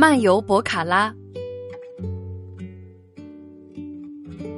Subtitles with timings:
[0.00, 1.14] 漫游博卡拉，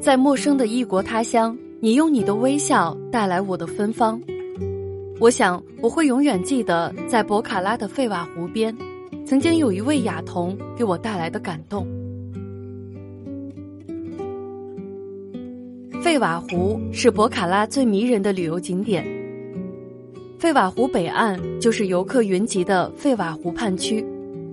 [0.00, 4.20] 在陌生的异国他乡，你用你的微笑带来我的芬芳。
[5.20, 8.76] 我想我会永远记得，在博卡拉的费瓦湖边，
[9.24, 11.86] 曾经有一位雅童给我带来的感动。
[16.02, 19.06] 费瓦湖是博卡拉最迷人的旅游景点。
[20.36, 24.04] 费瓦湖北岸就是游客云集的费瓦湖畔区。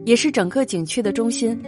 [0.05, 1.59] 也是整个景区的中心，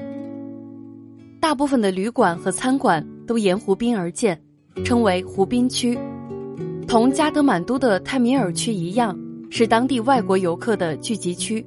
[1.41, 4.39] 大部分的旅馆和餐馆都沿湖滨而建，
[4.85, 5.97] 称为湖滨区，
[6.87, 9.17] 同加德满都的泰米尔区一样，
[9.49, 11.65] 是当地外国游客的聚集区。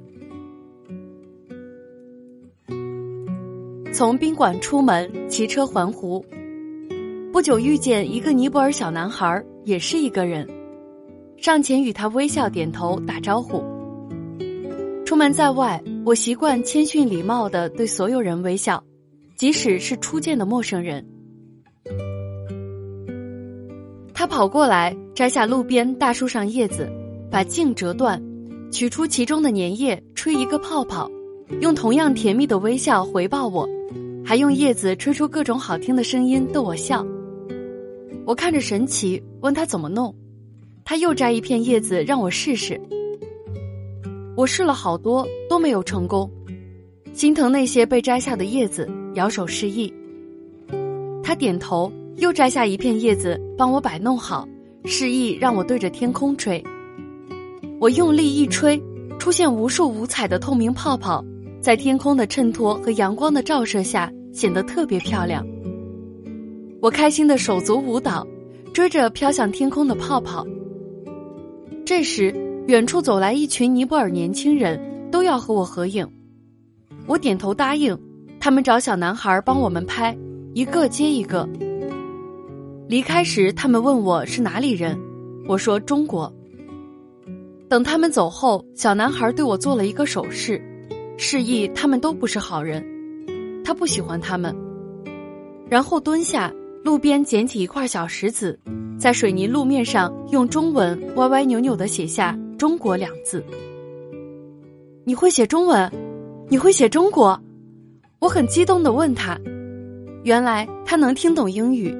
[3.93, 6.25] 从宾馆出门，骑车环湖，
[7.33, 10.47] 不久遇见一个尼泊尔小男孩，也是一个人，
[11.35, 13.61] 上前与他微笑点头打招呼。
[15.11, 15.83] 出门在外。
[16.05, 18.81] 我习惯谦逊礼貌的对所有人微笑，
[19.35, 21.05] 即使是初见的陌生人。
[24.13, 26.89] 他跑过来，摘下路边大树上叶子，
[27.29, 28.23] 把茎折断，
[28.71, 31.11] 取出其中的粘液，吹一个泡泡，
[31.59, 33.67] 用同样甜蜜的微笑回报我，
[34.23, 37.05] 还用叶子吹出各种好听的声音逗我笑。
[38.25, 40.15] 我看着神奇，问他怎么弄，
[40.85, 42.79] 他又摘一片叶子让我试试。
[44.35, 46.29] 我试了好多都没有成功，
[47.13, 49.93] 心疼那些被摘下的叶子，摇手示意。
[51.21, 54.47] 他点头，又摘下一片叶子帮我摆弄好，
[54.85, 56.63] 示意让我对着天空吹。
[57.79, 58.81] 我用力一吹，
[59.19, 61.23] 出现无数五彩的透明泡泡，
[61.59, 65.45] 在天空的衬托和阳光的照射下显得特别漂亮。
[66.81, 68.25] 我开心的手足舞蹈，
[68.73, 70.47] 追着飘向天空的泡泡。
[71.85, 72.50] 这时。
[72.67, 74.79] 远处走来一群尼泊尔年轻人，
[75.11, 76.07] 都要和我合影。
[77.07, 77.97] 我点头答应，
[78.39, 80.15] 他们找小男孩帮我们拍，
[80.53, 81.47] 一个接一个。
[82.87, 84.97] 离开时，他们问我是哪里人，
[85.47, 86.31] 我说中国。
[87.67, 90.61] 等他们走后，小男孩对我做了一个手势，
[91.17, 92.85] 示意他们都不是好人，
[93.65, 94.55] 他不喜欢他们。
[95.67, 96.53] 然后蹲下，
[96.83, 98.59] 路边捡起一块小石子，
[98.99, 102.37] 在水泥路面上用中文歪歪扭扭的写下。
[102.61, 103.43] 中国两字，
[105.03, 105.91] 你会写中文？
[106.47, 107.41] 你会写中国？
[108.19, 109.35] 我很激动的问他，
[110.23, 111.91] 原来他能听懂英语。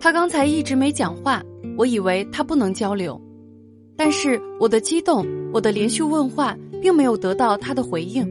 [0.00, 1.40] 他刚才一直没讲话，
[1.78, 3.20] 我以为他不能交流。
[3.96, 8.28] 但是我的激动，我的连续问话，并没有得到他的回应。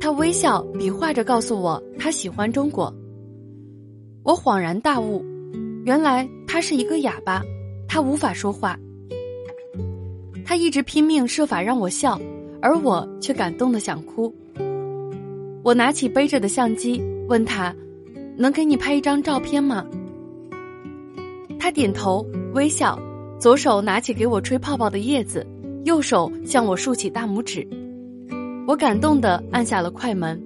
[0.00, 2.90] 他微笑比划着告诉我他喜欢中国。
[4.22, 5.22] 我恍然大悟，
[5.84, 7.42] 原来他是一个哑巴，
[7.86, 8.74] 他无法说话。
[10.48, 12.18] 他一直拼命设法让我笑，
[12.62, 14.34] 而我却感动的想哭。
[15.62, 17.76] 我拿起背着的相机，问他
[18.34, 19.84] ：“能给你拍一张照片吗？”
[21.60, 22.98] 他点头微笑，
[23.38, 25.46] 左手拿起给我吹泡泡的叶子，
[25.84, 27.68] 右手向我竖起大拇指。
[28.66, 30.42] 我感动的按下了快门。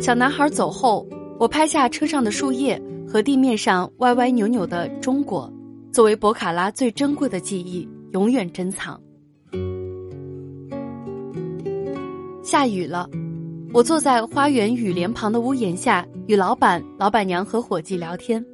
[0.00, 1.06] 小男孩走后，
[1.38, 5.48] 我拍下车上的树叶和地面上歪歪扭扭的中国。
[5.96, 9.00] 作为博卡拉最珍贵的记忆，永远珍藏。
[12.42, 13.08] 下雨了，
[13.72, 18.44] 我坐在花园雨帘旁的屋檐下，与老板、老板娘和伙计聊天，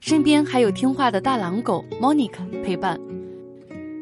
[0.00, 3.00] 身边还有听话的大狼狗 Monica 陪伴。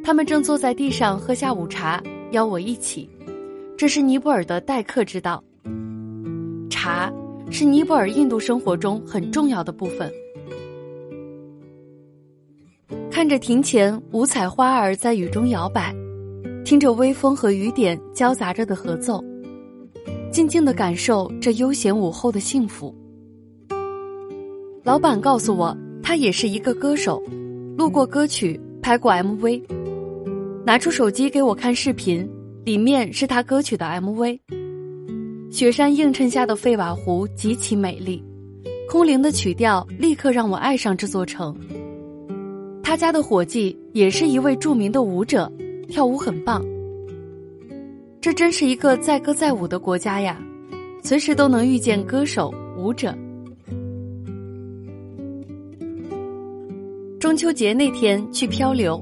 [0.03, 2.03] 他们正坐在地上喝下午茶，
[2.33, 3.09] 邀我一起。
[3.79, 5.41] 这是尼泊尔的待客之道。
[6.69, 7.09] 茶
[7.53, 10.13] 是尼泊尔印度生活中很重要的部分。
[13.21, 15.95] 看着庭前五彩花儿在雨中摇摆，
[16.65, 19.23] 听着微风和雨点交杂着的合奏，
[20.33, 22.97] 静静的感受这悠闲午后的幸福。
[24.83, 27.23] 老板告诉我，他也是一个歌手，
[27.77, 29.63] 录过歌曲，拍过 MV，
[30.65, 32.27] 拿出手机给我看视频，
[32.65, 34.41] 里面是他歌曲的 MV。
[35.51, 38.25] 雪山映衬下的费瓦湖极其美丽，
[38.89, 41.55] 空灵的曲调立刻让我爱上这座城。
[42.91, 45.49] 他家的伙计也是一位著名的舞者，
[45.87, 46.61] 跳舞很棒。
[48.21, 50.43] 这真是一个载歌载舞的国家呀，
[51.01, 53.17] 随时都能遇见歌手、舞者。
[57.21, 59.01] 中秋节那天去漂流，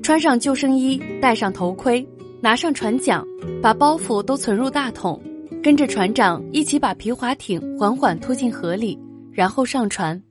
[0.00, 2.06] 穿上救生衣，戴上头盔，
[2.40, 3.20] 拿上船桨，
[3.60, 5.20] 把包袱都存入大桶，
[5.60, 8.96] 跟着船长一起把皮划艇缓缓拖进河里，
[9.32, 10.22] 然后上船。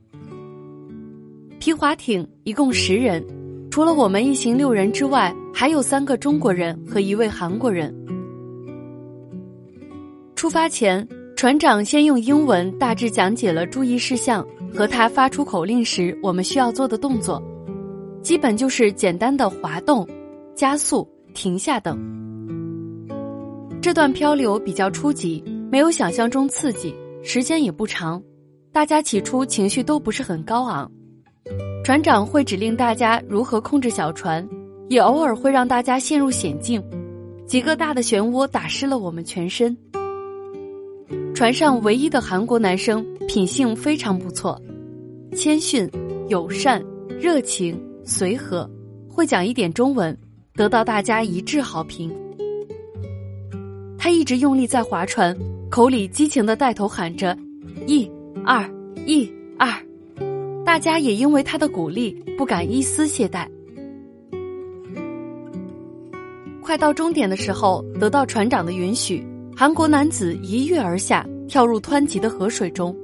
[1.61, 3.23] 皮划艇一共十人，
[3.69, 7.95] 除了我们一行六人之外，还有三个中国人和一位韩国人。
[10.35, 14.43] 出发前，船长先用英文大致讲解了注意事项
[14.73, 17.39] 和他发出口令时我们需要做的动作，
[18.23, 20.07] 基本就是简单的滑动、
[20.55, 21.95] 加速、停下等。
[23.83, 26.91] 这段漂流比较初级，没有想象中刺激，
[27.21, 28.19] 时间也不长，
[28.71, 30.91] 大家起初情绪都不是很高昂。
[31.83, 34.47] 船长会指令大家如何控制小船，
[34.87, 36.81] 也偶尔会让大家陷入险境。
[37.47, 39.75] 几个大的漩涡打湿了我们全身。
[41.33, 44.61] 船上唯一的韩国男生品性非常不错，
[45.35, 45.89] 谦逊、
[46.29, 46.81] 友善、
[47.19, 48.69] 热情、随和，
[49.09, 50.15] 会讲一点中文，
[50.53, 52.13] 得到大家一致好评。
[53.97, 55.35] 他一直用力在划船，
[55.69, 57.35] 口里激情的带头喊着
[57.87, 58.09] “一、
[58.45, 58.63] 二、
[59.07, 59.67] 一、二”。
[60.71, 63.45] 大家也因为他的鼓励不敢一丝懈怠。
[66.61, 69.21] 快到终点的时候，得到船长的允许，
[69.53, 72.95] 韩国男子一跃而下，跳入湍急的河水中。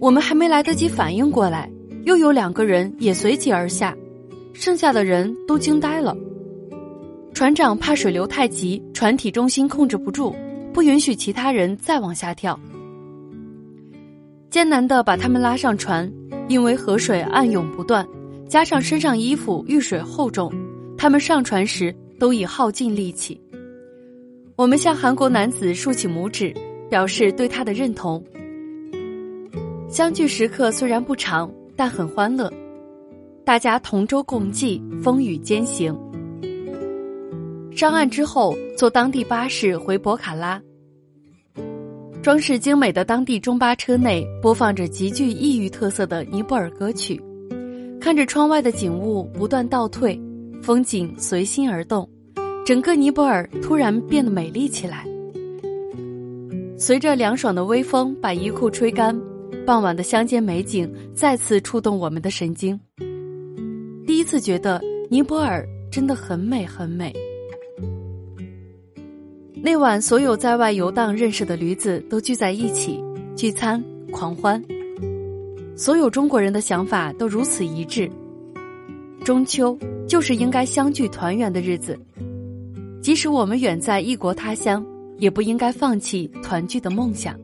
[0.00, 1.70] 我们还没来得及反应过来，
[2.04, 3.94] 又有两个人也随即而下，
[4.54, 6.16] 剩下的人都惊呆了。
[7.34, 10.34] 船长怕水流太急，船体中心控制不住，
[10.72, 12.58] 不允许其他人再往下跳，
[14.48, 16.10] 艰难的把他们拉上船。
[16.48, 18.06] 因为河水暗涌不断，
[18.48, 20.50] 加上身上衣服遇水厚重，
[20.96, 23.40] 他们上船时都已耗尽力气。
[24.56, 26.52] 我们向韩国男子竖起拇指，
[26.90, 28.22] 表示对他的认同。
[29.88, 32.52] 相聚时刻虽然不长，但很欢乐，
[33.44, 35.96] 大家同舟共济，风雨兼行。
[37.70, 40.60] 上岸之后，坐当地巴士回博卡拉。
[42.28, 47.18] 装饰精美的当地中巴车内播放着极具异域特色的尼泊尔歌曲，
[47.98, 50.14] 看着窗外的景物不断倒退，
[50.62, 52.06] 风景随心而动，
[52.66, 55.06] 整个尼泊尔突然变得美丽起来。
[56.76, 59.18] 随着凉爽的微风把衣裤吹干，
[59.64, 62.78] 傍晚的乡间美景再次触动我们的神经。
[64.06, 64.78] 第一次觉得
[65.08, 67.10] 尼泊尔真的很美很美。
[69.60, 73.02] 那晚，所有在外游荡认识的驴子都聚在一起
[73.36, 73.82] 聚餐
[74.12, 74.62] 狂欢。
[75.76, 78.10] 所有中国人的想法都如此一致：
[79.24, 79.76] 中秋
[80.06, 81.98] 就是应该相聚团圆的日子。
[83.02, 84.84] 即使我们远在异国他乡，
[85.18, 87.38] 也不应该放弃团聚的梦想。